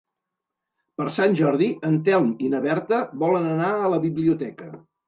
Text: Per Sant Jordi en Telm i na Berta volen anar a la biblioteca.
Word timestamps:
Per 1.01 1.07
Sant 1.17 1.37
Jordi 1.41 1.69
en 1.91 2.01
Telm 2.09 2.33
i 2.49 2.53
na 2.55 2.65
Berta 2.67 3.03
volen 3.27 3.49
anar 3.55 3.73
a 3.87 3.97
la 3.97 4.07
biblioteca. 4.11 4.73